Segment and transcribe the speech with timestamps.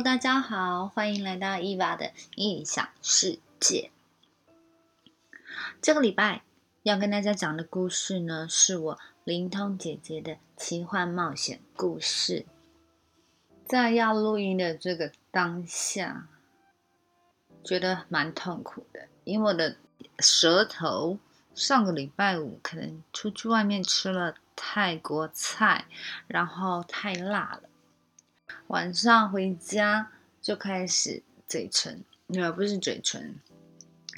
[0.00, 3.90] 大家好，欢迎来到伊娃的异想世界。
[5.82, 6.44] 这个礼拜
[6.84, 12.46] 要跟大家讲的故事呢，是我灵通姐姐的奇幻冒险故事。
[13.66, 16.28] 在要录音的这个当下，
[17.64, 19.78] 觉得蛮痛苦的，因为我的
[20.20, 21.18] 舌头
[21.56, 25.86] 上个礼拜五可能出去外面吃了泰国菜，
[26.28, 27.67] 然后太辣了。
[28.68, 32.04] 晚上回家就开始嘴唇，
[32.34, 33.40] 呃，不是嘴唇，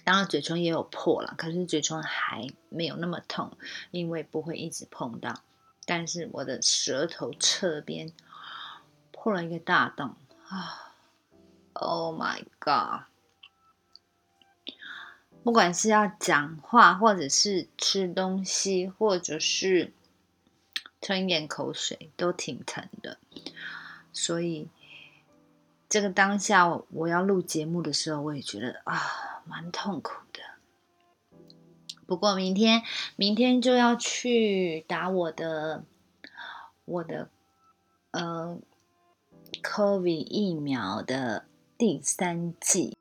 [0.03, 3.57] 当然嘴唇也有破了，可是嘴唇还没有那么痛，
[3.93, 5.43] 因为不会一直碰到。
[5.87, 8.13] 但是我的舌头侧边
[9.13, 10.17] 破了一个大洞
[10.49, 10.95] 啊
[11.75, 13.07] ！Oh my god！
[15.45, 19.93] 不管是要讲话，或者是吃东西，或者是
[21.01, 23.17] 吞咽口水，都挺疼的。
[24.13, 24.69] 所以，
[25.89, 30.41] 这个当下我要录节目的时候，我也觉得啊，蛮痛苦的。
[32.07, 32.83] 不过明天，
[33.15, 35.85] 明天就要去打我的
[36.85, 37.31] 我的
[38.11, 38.59] 呃
[39.63, 41.45] ，COVID 疫苗的
[41.79, 42.97] 第三剂，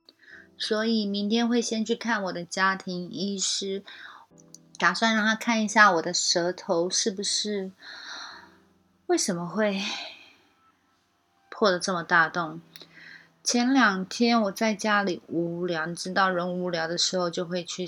[0.57, 3.83] 所以明天会先去看我的家庭医师，
[4.77, 7.71] 打算让他看一下我的舌头是不是
[9.07, 9.81] 为什么会。
[11.59, 12.61] 破了这么大洞。
[13.43, 17.85] 前两天我在家里无聊，你知道人无聊的时候就会去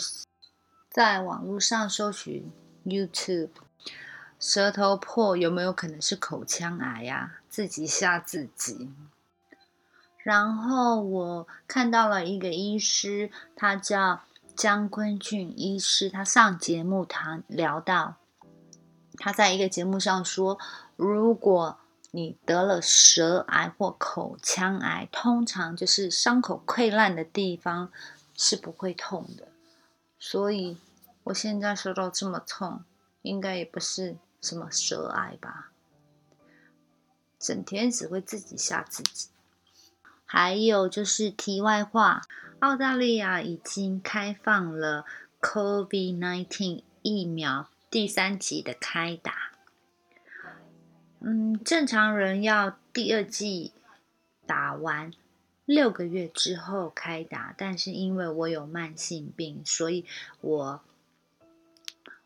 [0.89, 2.51] 在网络上搜寻
[2.83, 3.51] YouTube，
[4.37, 7.37] 舌头破有没有可能是口腔癌呀？
[7.47, 8.91] 自己吓自己。
[10.17, 14.19] 然后我看到了一个医师，他叫
[14.53, 18.15] 江坤俊医师，他上节目谈聊到，
[19.15, 20.59] 他在一个节目上说，
[20.97, 21.77] 如果
[22.11, 27.89] 你得了舌癌或口腔癌，通常就是伤口溃烂的地方
[28.37, 29.47] 是不会痛的，
[30.19, 30.77] 所以
[31.23, 32.83] 我现在舌头这么痛，
[33.21, 35.71] 应该也不是什么舌癌吧？
[37.39, 39.29] 整天只会自己吓自己。
[40.25, 42.21] 还有就是题外话，
[42.59, 45.05] 澳大利亚已经开放了
[45.41, 49.50] COVID-19 疫苗第三级的开打。
[51.23, 53.71] 嗯，正常人要第二季
[54.47, 55.13] 打完
[55.65, 60.03] 六个月之后开打，但是因为我有慢性病，所以
[60.41, 60.81] 我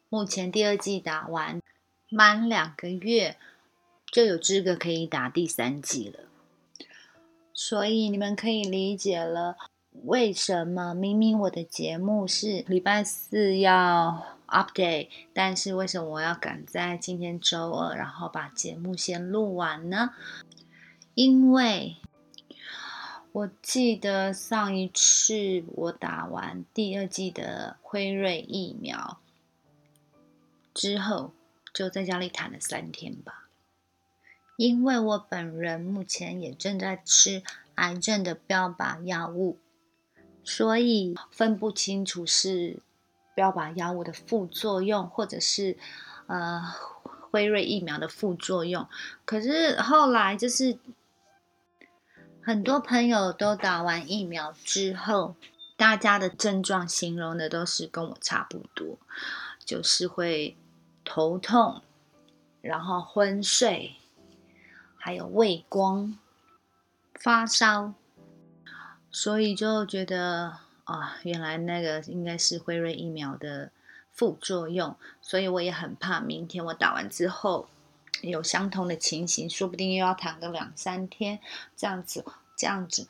[0.07, 1.61] 目前第二季打完
[2.09, 3.35] 满两个月
[4.09, 6.21] 就有资格可以打第三季了。
[7.53, 9.57] 所以你们可以理解了，
[10.05, 14.34] 为什么明明我的节目是礼拜四要。
[14.47, 20.11] update，但是为什么我要赶在今天周二，然后把节目先录完呢？
[21.13, 21.97] 因为
[23.31, 29.19] 我记得上一次我打完第二季的辉瑞疫苗
[30.73, 31.33] 之后，
[31.73, 33.49] 就在家里躺了三天吧。
[34.57, 37.43] 因为我本人目前也正在吃
[37.75, 39.57] 癌症的标靶药物，
[40.43, 42.79] 所以分不清楚是。
[43.35, 45.77] 不要把药物的副作用，或者是
[46.27, 46.63] 呃
[47.29, 48.87] 辉瑞疫苗的副作用。
[49.25, 50.77] 可是后来就是
[52.41, 55.35] 很多朋友都打完疫苗之后，
[55.75, 58.97] 大家的症状形容的都是跟我差不多，
[59.65, 60.55] 就是会
[61.03, 61.81] 头痛，
[62.61, 63.97] 然后昏睡，
[64.95, 66.17] 还有畏光、
[67.13, 67.93] 发烧，
[69.11, 70.64] 所以就觉得。
[70.85, 73.71] 啊，原来那个应该是辉瑞疫苗的
[74.11, 77.67] 副作用，所以我也很怕明天我打完之后
[78.21, 81.39] 有相同的情形，说不定又要躺个两三天，
[81.75, 82.23] 这样子，
[82.55, 83.07] 这样子，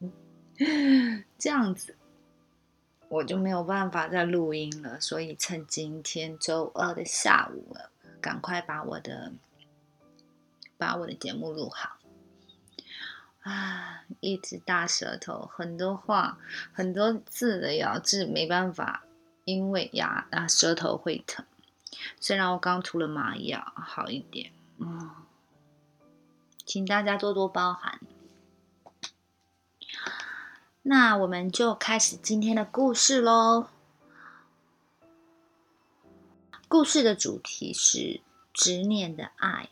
[1.38, 1.94] 这样子，
[3.08, 4.98] 我就没有办法再录音了。
[5.00, 7.76] 所以趁今天周二的下午，
[8.20, 9.32] 赶快把我的
[10.78, 11.98] 把我的节目录好。
[13.42, 16.38] 啊，一直大舌头，很多话，
[16.72, 19.04] 很多字的咬字没办法，
[19.44, 21.44] 因为牙啊舌头会疼。
[22.20, 25.10] 虽然我刚涂了麻药，好一点，嗯，
[26.64, 28.00] 请大家多多包涵。
[30.82, 33.68] 那我们就开始今天的故事喽。
[36.66, 38.20] 故事的主题是
[38.52, 39.68] 执念的爱。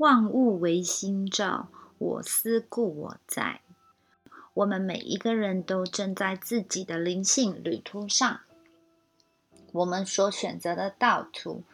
[0.00, 1.68] 万物唯心造，
[1.98, 3.60] 我思故我在。
[4.54, 8.40] 我们每一个人都正在自己的灵性旅途上，
[9.72, 11.64] 我们所选择的道途，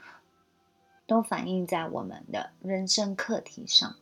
[1.06, 3.94] 都反映在我们的人生课题上。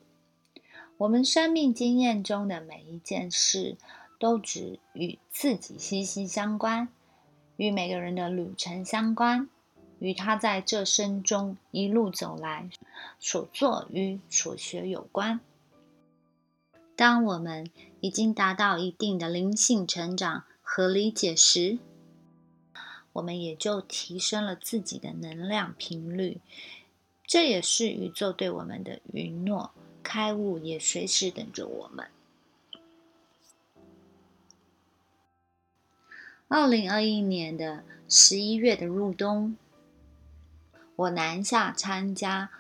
[0.97, 3.77] 我们生命经验中的每一件事，
[4.19, 6.89] 都只与自己息息相关，
[7.59, 9.51] 与每个人的旅程相关，
[10.05, 12.69] 与他在这生中一路走来
[13.19, 15.41] 所做与所学有关。
[16.95, 17.71] 当我们
[18.03, 21.79] 已经达到一定的灵性成长和理解时，
[23.15, 26.43] 我们也就提升了自己的能量频率。
[27.27, 29.71] 这也是宇宙对我们的允诺。
[30.03, 32.09] 开悟也随时等着我们。
[36.47, 39.57] 二零二一年的十一月的入冬，
[40.97, 42.51] 我南下参加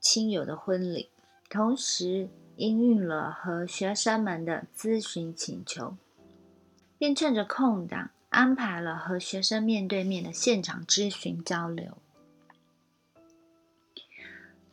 [0.00, 1.10] 亲友的婚礼，
[1.48, 5.96] 同时应允了和学生们的咨询请求，
[6.98, 11.98] 便趁着空档安排了和学生面对面的现场咨询交流。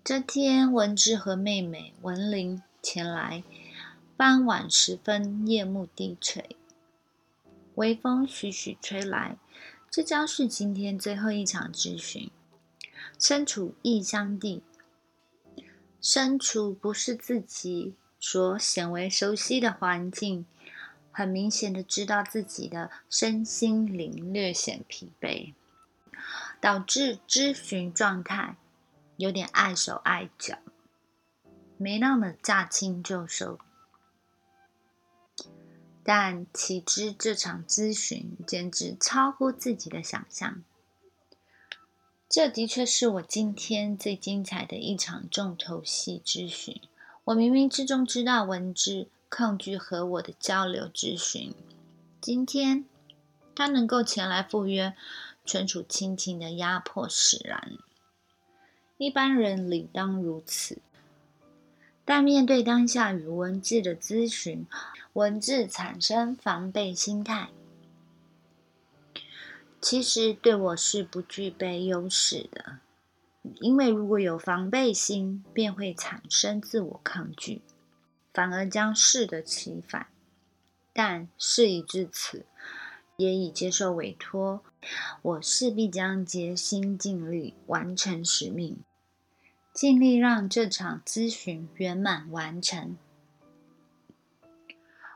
[0.04, 3.44] 这天，文志和妹妹文玲前来。
[4.16, 6.56] 傍晚时分，夜幕低垂，
[7.76, 9.38] 微风徐徐吹来。
[9.90, 12.30] 这将是今天最后一场咨询。
[13.20, 14.64] 身处异乡地，
[16.02, 20.46] 身处不是自己所显为熟悉的环境，
[21.12, 25.54] 很明显的知道自己的身心灵略显疲惫，
[26.60, 28.58] 导致咨询状态。
[29.16, 30.58] 有点碍手碍脚，
[31.78, 33.60] 没那么驾轻就熟。
[36.04, 40.64] 但岂知这场咨询简直超乎自己的想象。
[42.34, 46.82] 这的确是我今天最精彩的一场重头戏咨询。
[47.26, 51.54] 我冥冥之中知道文字抗拒和我的交流咨询，
[52.20, 52.86] 今天
[53.54, 54.96] 他能够前来赴约，
[55.46, 57.74] 纯属亲情的压迫使然。
[58.98, 60.80] 一般人理当如此，
[62.04, 64.66] 但面对当下与文字的咨询，
[65.14, 67.50] 文字产生防备心态。
[69.84, 72.80] 其实对我是不具备优势的，
[73.60, 77.62] 因为如果有防备心，便会产生自我抗拒，
[78.34, 80.08] 反而将适得其反。
[80.94, 82.46] 但事已至此，
[83.18, 84.64] 也已接受委托，
[85.22, 88.78] 我势必将竭心尽力完成使命。
[89.74, 92.96] 尽力让这场咨询圆满完成。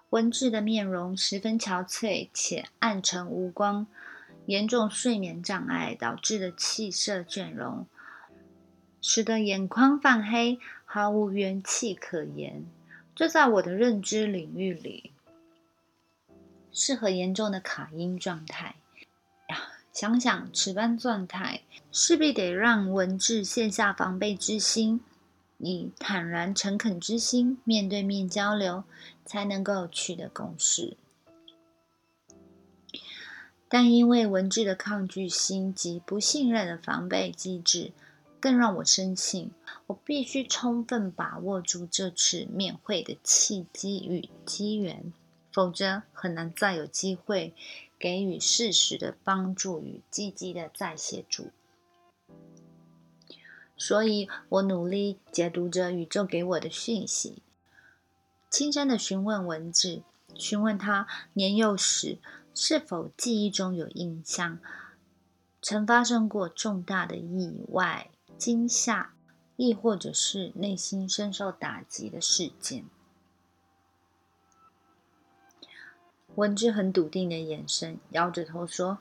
[0.09, 3.87] 温志的面容十分憔悴且暗沉无光，
[4.47, 7.85] 严重睡眠障碍导致的气色倦容，
[9.01, 12.65] 使得眼眶泛黑，毫无元气可言。
[13.13, 15.11] 这在我的认知领域里，
[16.71, 18.75] 是很严重的卡音状态。
[19.91, 25.01] 想想此般状态，势必得让文志卸下防备之心，
[25.57, 28.85] 以坦然诚恳之心面对面交流，
[29.25, 30.95] 才能够取得共识。
[33.69, 37.91] 但因为文志的抗拒心及不信任的防备机制，
[38.39, 39.51] 更让我深信，
[39.87, 45.11] 我必须充分把握住这次面会的契机与机缘，
[45.51, 47.53] 否则很难再有机会。
[47.99, 51.49] 给予适时的帮助与积极的再协助，
[53.75, 57.41] 所以我努力解读着宇宙给我的讯息，
[58.51, 60.03] 轻声的询问文字，
[60.35, 62.19] 询问他年幼时
[62.59, 64.57] 是否记忆中有印象，
[65.61, 69.13] 曾发生过重大的意外、惊吓，
[69.57, 72.85] 亦或者是内心深受打击的事件。
[76.33, 78.97] 文之很笃定的眼神，摇着头说：“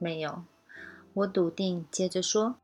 [0.00, 0.42] 没有。”
[1.12, 2.56] 我笃定，接着说：“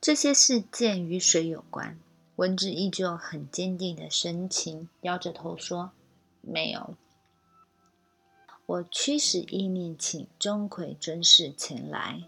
[0.00, 1.98] 这些事件与水有关。”
[2.36, 5.92] 文之依旧很坚定的神情，摇着头说
[6.40, 6.96] ：“没有。”
[8.72, 12.22] 我驱使意念，请钟馗尊士前来，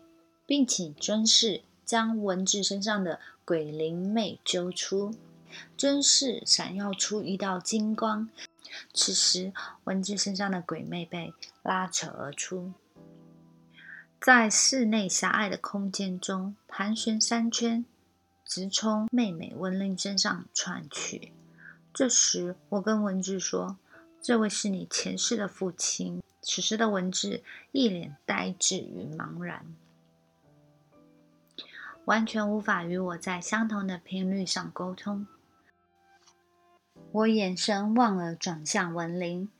[0.45, 5.15] 并请尊士将文志身上的鬼灵魅揪出。
[5.79, 8.29] 尊士闪耀出一道金光。
[8.93, 11.33] 此时，文志身上的鬼魅被
[11.63, 12.73] 拉扯而出，
[14.21, 17.87] 在室内狭隘的空间中盘旋三圈，
[18.45, 21.33] 直冲妹妹文玲身上窜去。
[21.95, 23.79] 这时，我跟文志说
[24.25, 29.75] ：“这位是你前世的父亲。”此时的文志一脸呆滞与茫然，
[32.07, 35.27] 完全无法与我在相同的频率上沟通。
[37.13, 39.51] 我眼神望了，转向文玲。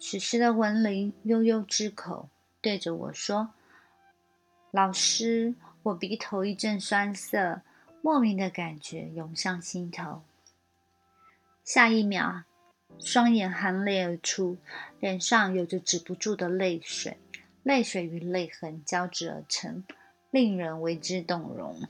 [0.00, 2.28] 此时的文玲悠悠之口，
[2.60, 3.50] 对着我说
[4.70, 7.62] ：“老师，我鼻头一阵酸涩，
[8.02, 10.22] 莫名的感觉涌上心头。
[11.64, 12.44] 下一秒，
[12.98, 14.58] 双眼含泪而出，
[15.00, 17.16] 脸上有着止不住的泪水，
[17.62, 19.84] 泪水与泪痕交织而成，
[20.30, 21.88] 令人为之动容。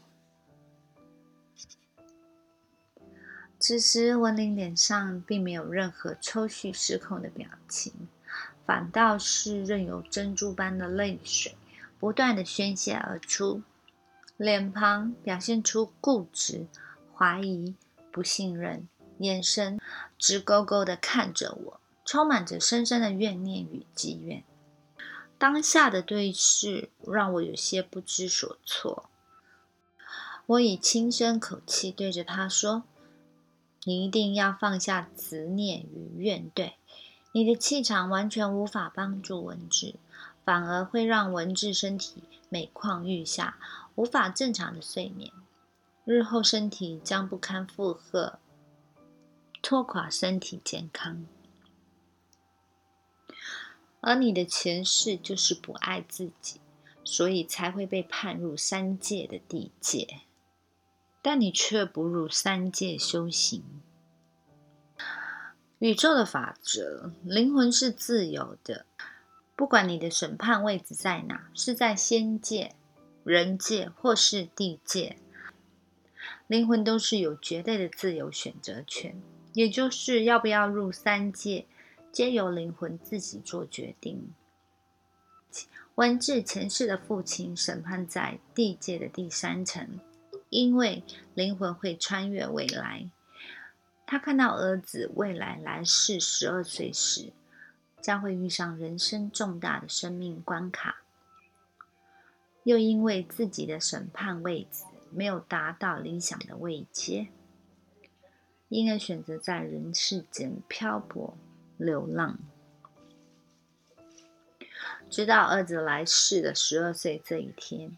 [3.58, 7.92] 此时，文玲脸上并没有任何抽蓄失控的表情，
[8.64, 11.56] 反倒是任由珍珠般的泪水
[11.98, 13.62] 不断的宣泄而出，
[14.36, 16.66] 脸庞表现出固执、
[17.12, 17.74] 怀疑、
[18.12, 18.88] 不信任，
[19.18, 19.80] 眼神
[20.18, 24.42] 直勾勾的看着我，充满着深深的怨念与积怨。
[25.38, 29.08] 当下的对视让我有些不知所措，
[30.46, 32.82] 我以轻声口气对着他说。
[33.84, 36.72] 你一定要放下执念与怨怼，
[37.32, 39.94] 你的气场完全无法帮助文治，
[40.44, 43.56] 反而会让文治身体每况愈下，
[43.94, 45.32] 无法正常的睡眠，
[46.04, 48.38] 日后身体将不堪负荷，
[49.62, 51.26] 拖垮身体健康。
[54.00, 56.60] 而你的前世就是不爱自己，
[57.02, 60.20] 所以才会被判入三界的地界。
[61.20, 63.62] 但你却不入三界修行。
[65.80, 68.86] 宇宙的法则，灵魂是自由的。
[69.56, 72.76] 不管你的审判位置在哪，是在仙界、
[73.24, 75.18] 人界或是地界，
[76.46, 79.20] 灵魂都是有绝对的自由选择权。
[79.52, 81.66] 也就是要不要入三界，
[82.12, 84.32] 皆由灵魂自己做决定。
[85.94, 90.00] 文治前世的父亲审判在地界的第三层。
[90.50, 93.10] 因为灵魂会穿越未来，
[94.06, 97.34] 他看到儿子未来来世十二岁时，
[98.00, 101.02] 将会遇上人生重大的生命关卡，
[102.62, 107.28] 又因为自己的审判位置没有达到理想的位阶，
[108.68, 111.36] 因而选择在人世间漂泊
[111.76, 112.38] 流浪，
[115.08, 117.96] 直到儿子来世的十二岁这一天。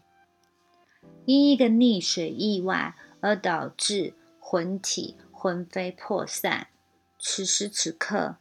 [1.25, 6.67] 因一个溺水意外而导致魂体魂飞魄散，
[7.19, 8.37] 此时此刻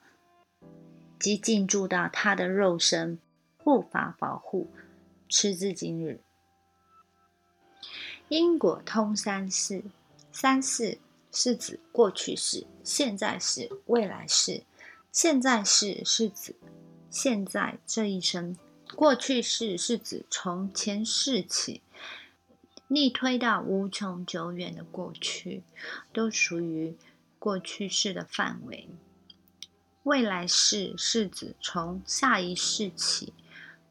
[1.18, 3.18] 即进驻到他的肉身，
[3.58, 4.70] 护法保护，
[5.28, 6.20] 持至今日。
[8.28, 9.82] 因果通三世，
[10.30, 10.98] 三世
[11.32, 14.64] 是指过去式、现在式、未来式。
[15.12, 16.54] 现在式是指
[17.10, 18.56] 现在这一生，
[18.94, 21.82] 过去式是指从前世起。
[22.92, 25.62] 逆推到无穷久远的过去，
[26.12, 26.96] 都属于
[27.38, 28.88] 过去式的范围。
[30.02, 33.32] 未来式是指从下一世起，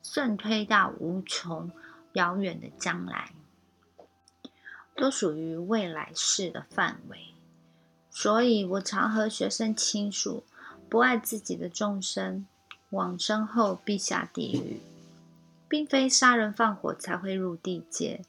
[0.03, 1.71] 顺推到无穷
[2.13, 3.31] 遥远的将来，
[4.97, 7.28] 都属于未来式的范围。
[8.11, 10.43] 所以我常和学生倾诉：
[10.89, 12.45] 不爱自己的众生，
[12.89, 14.81] 往生后必下地狱，
[15.67, 18.21] 并非杀人放火才会入地界。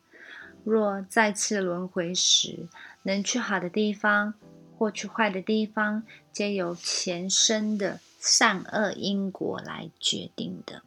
[0.63, 2.69] 若再次轮回时，
[3.03, 4.35] 能去好的地方
[4.77, 10.83] 或去坏的地方，皆由前生的善恶因果来决定的。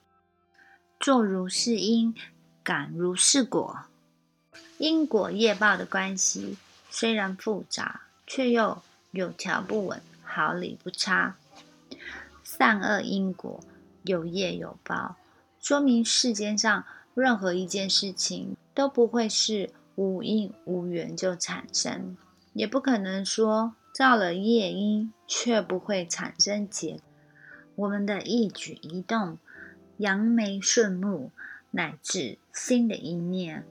[1.00, 2.16] 做如是因，
[2.64, 3.80] 感如是果。
[4.78, 6.58] 因果业报的关系
[6.90, 8.04] 虽然复杂，
[8.36, 11.36] 却又有条不紊，毫厘不差。
[12.44, 13.64] 善恶因果，
[14.02, 15.18] 有业有报，
[15.60, 18.58] 说明世间上任何一件事情。
[18.74, 22.18] 都不会是无因无缘就产生，
[22.54, 27.00] 也不可能说造了业因却不会产生结。
[27.76, 29.38] 我们的一举一动、
[29.98, 31.30] 扬眉顺目，
[31.70, 33.64] 乃至心的一念，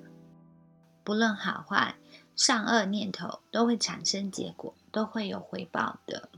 [1.03, 1.97] 不论好坏、
[2.37, 6.29] 善恶念头，都会产生结果，都会有回报的。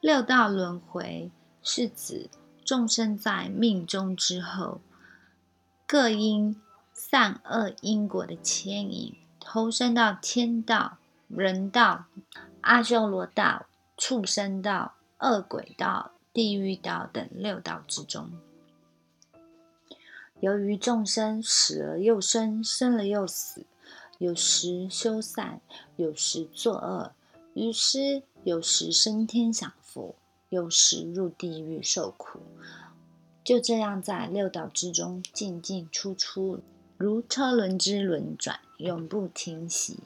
[0.00, 1.30] 六道轮回
[1.62, 2.28] 是指
[2.64, 4.80] 众生在命中之后，
[5.86, 6.60] 各因。
[6.96, 12.04] 善恶因果的牵引，投身到天道、人道、
[12.60, 18.30] 阿修罗道、畜生道、恶鬼道、地狱道等六道之中。
[20.38, 23.66] 由于众生死了又生，生了又死，
[24.18, 25.60] 有时修善，
[25.96, 27.12] 有时作恶，
[27.54, 30.14] 于是有时升天享福，
[30.48, 32.40] 有时入地狱受苦，
[33.42, 36.60] 就这样在六道之中进进出出。
[36.96, 39.98] 如车轮之轮转，永不停息。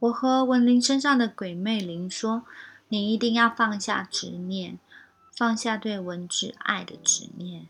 [0.00, 2.44] 我和文玲身上的鬼魅灵说
[2.88, 4.78] ：“你一定要放下执念，
[5.34, 7.66] 放下对文治爱的执念，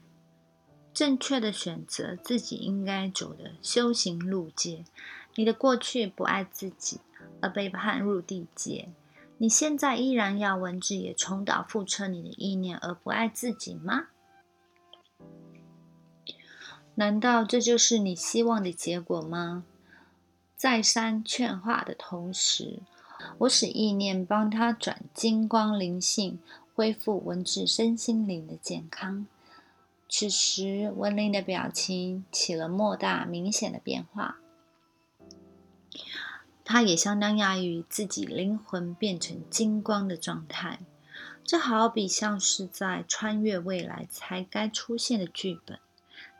[0.98, 4.84] 正确的选择自己应该走的修行路界。
[5.36, 6.98] 你的过去不爱自己，
[7.40, 8.88] 而被判入地界，
[9.36, 14.08] 你现在依然要文字也重蹈覆辙你的意念，而不爱自己吗？
[16.96, 19.62] 难道这就是你希望的结果吗？
[20.56, 22.80] 再三劝化的同时，
[23.38, 26.40] 我使意念帮他转金光灵性，
[26.74, 29.28] 恢复文字身心灵的健康。
[30.08, 34.38] 此时，文林的表情起了莫大明显的变化。
[36.64, 40.80] 他也相当讶异自己灵魂变成金光的状态，
[41.44, 45.78] 这好比像是在穿越未来才该出现的剧本，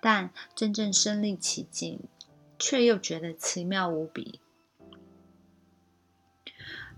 [0.01, 2.01] 但真正身临其境，
[2.59, 4.41] 却又觉得奇妙无比。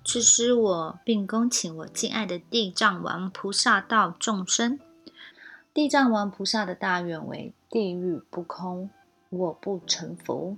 [0.04, 4.78] 此时，我并恭请我敬爱的地藏王菩萨道众生。
[5.72, 8.90] 地藏王菩萨的大愿为：地狱不空，
[9.28, 10.56] 我不成佛。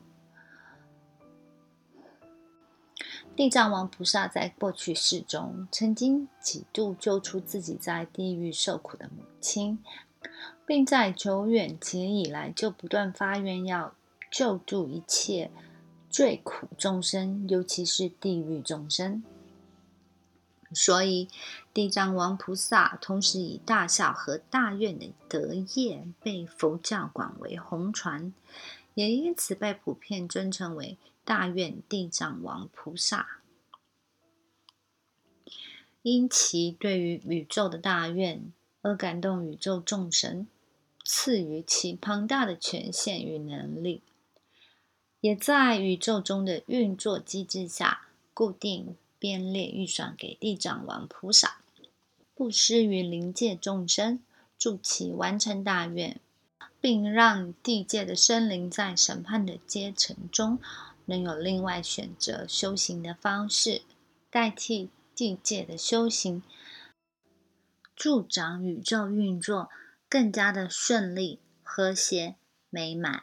[3.37, 9.79] 地藏王菩萨在过去世中，曾经几度救出自己在地狱受苦的母亲，
[10.67, 13.95] 并在久远劫以来就不断发愿要
[14.31, 15.51] 救助一切
[16.09, 19.23] 最苦众生，尤其是地狱众生。
[20.75, 21.29] 所以，
[21.75, 28.33] 地藏王菩萨同时以大孝和大愿的德业，被佛教广为弘传，
[28.95, 33.41] 也因此被普遍尊称为大愿地藏王菩萨。
[36.03, 40.49] 因其对于宇宙的大愿而感动宇宙众神，
[41.05, 44.03] 赐予其庞大的权限与能力，
[45.21, 48.97] 也在宇宙中的运作机制下固定。
[49.23, 51.61] 编列预算给地藏王菩萨，
[52.35, 54.19] 布施于灵界众生，
[54.59, 56.19] 助其完成大愿，
[56.81, 60.59] 并让地界的生灵在审判的阶层中，
[61.05, 63.83] 能有另外选择修行的方式，
[64.29, 66.43] 代替地界的修行，
[67.95, 69.71] 助长宇宙运作
[70.09, 72.35] 更加的顺利、和谐、
[72.71, 73.23] 美满。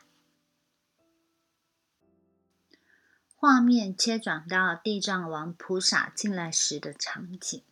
[3.42, 7.64] 画面切转到地藏王菩萨进来时的场景。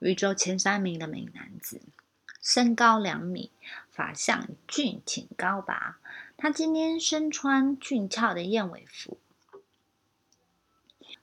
[0.00, 1.80] 宇宙前三名的美男子，
[2.42, 3.52] 身高两米，
[3.88, 6.00] 法相俊挺高拔。
[6.36, 9.16] 他今天身穿俊俏的燕尾服，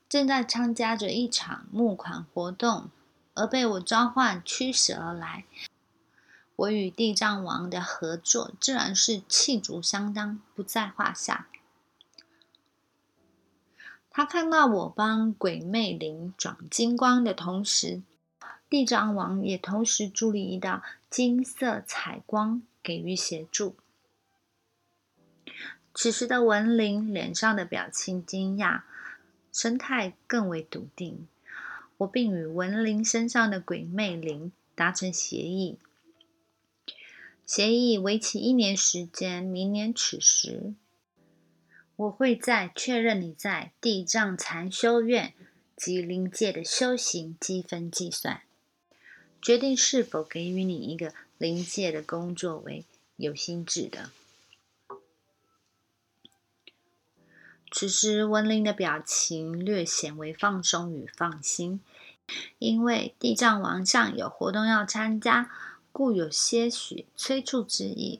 [0.07, 2.89] 正在参加着一场募款活动，
[3.33, 5.43] 而被我召唤驱使而来。
[6.55, 11.49] 我与地藏王的合作自然是气足相当，不在话下。
[14.17, 18.01] 他看到我帮鬼魅灵转金光的同时，
[18.69, 23.75] 地藏王也同时助力一道金色彩光给予协助。
[25.93, 28.83] 此时的文灵脸上的表情惊讶，
[29.51, 31.27] 神态更为笃定。
[31.97, 35.77] 我并与文灵身上的鬼魅灵达成协议，
[37.45, 40.73] 协议为期一年时间，明年此时。
[41.97, 45.33] 我会在确认你在地藏禅修院
[45.77, 48.41] 及灵界的修行积分计算，
[49.41, 52.83] 决定是否给予你一个灵界的工作为
[53.15, 54.11] 有心制的。
[57.71, 61.81] 此时文灵的表情略显为放松与放心，
[62.59, 65.49] 因为地藏王上有活动要参加，
[65.91, 68.19] 故有些许催促之意。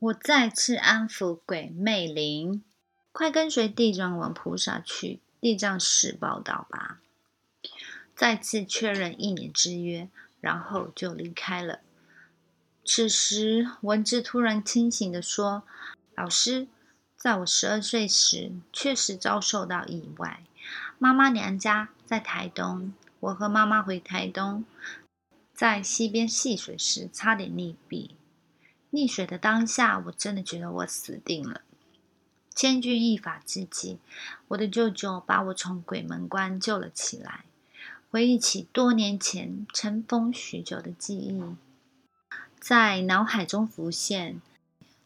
[0.00, 2.64] 我再次安抚鬼魅灵，
[3.12, 7.02] 快跟随地藏王菩萨去地藏寺报道吧。
[8.16, 10.08] 再次确认一年之约，
[10.40, 11.80] 然后就离开了。
[12.82, 15.64] 此时，文字突然清醒的说
[16.16, 16.66] ：“老师，
[17.14, 20.42] 在我十二岁时，确实遭受到意外。
[20.98, 24.64] 妈妈娘家在台东，我和妈妈回台东，
[25.52, 28.12] 在溪边戏水时，差点溺毙。”
[28.92, 31.62] 溺水的当下，我真的觉得我死定了。
[32.54, 33.98] 千钧一发之际，
[34.48, 37.44] 我的舅舅把我从鬼门关救了起来。
[38.10, 41.40] 回忆起多年前尘封许久的记忆，
[42.58, 44.40] 在脑海中浮现，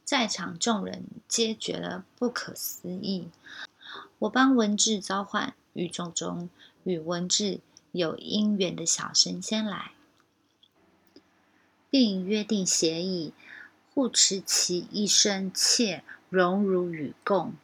[0.02, 3.28] 在场众人皆觉得不可思议。
[4.20, 6.48] 我帮文治召唤宇宙中
[6.84, 7.60] 与文治
[7.92, 9.92] 有因缘的小神仙来，
[11.90, 13.34] 并约定协议。
[13.94, 17.54] 护持其一生，且荣辱与共。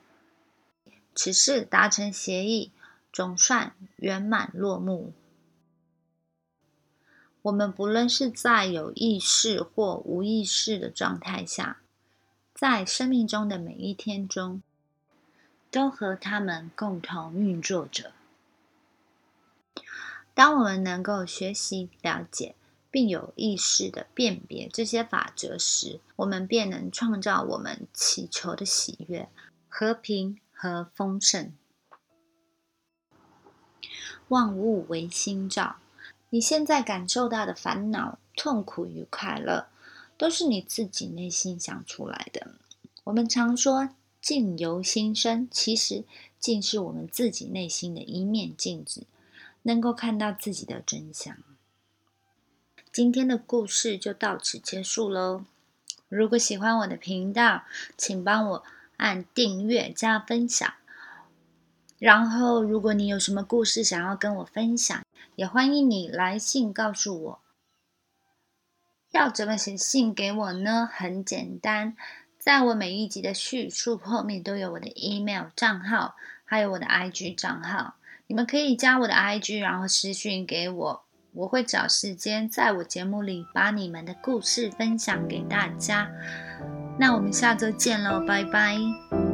[1.13, 2.71] 此事达成协议，
[3.13, 5.13] 总算圆满落幕。
[7.43, 11.81] 我们不论是在有意识或无意识的状态下，
[12.55, 14.63] 在生命中的每一天中，
[15.71, 18.13] 都和他们共同运作着。
[20.33, 22.55] 当我们能够学习了解，
[22.91, 29.29] 并有意识的辨别这些法则时，我们便能创造我们祈求的喜悦、
[29.69, 31.53] 和平和丰盛。
[34.29, 35.77] 万物为心造，
[36.31, 39.69] 你现在感受到的烦恼、痛苦与快乐，
[40.19, 42.55] 都是你自己内心想出来的。
[43.05, 46.05] 我们常说“境由心生”，其实
[46.39, 49.07] 境是我们自己内心的一面镜子。
[49.63, 51.37] 能够看到自己的真相。
[52.93, 55.45] 今天的故事就到此结束喽。
[56.09, 57.63] 如果喜欢我的频道，
[57.97, 58.65] 请帮我
[58.97, 60.75] 按订阅加分享。
[62.01, 65.01] 然后，如果你有什么故事想要跟我分享，
[65.37, 67.41] 也欢迎你来信告诉我。
[69.13, 70.89] 要怎么写信给我呢？
[70.93, 71.97] 很简单，
[72.41, 77.95] 在我每一集的叙述后面都有我的 email 账号，还有我的 IG 账号。
[78.27, 86.11] 你们可以加我的 IG，然后私讯给我，我会找时间在我节目里把你们的故事分享给大家。
[86.99, 89.30] 那我们下周见喽，拜拜。